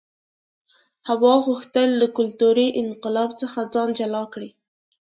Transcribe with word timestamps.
هوا 1.09 1.33
غوښتل 1.45 1.89
له 2.01 2.07
کلتوري 2.17 2.67
انقلاب 2.83 3.29
څخه 3.41 3.59
ځان 3.73 3.89
جلا 3.99 4.23
کړي. 4.33 4.49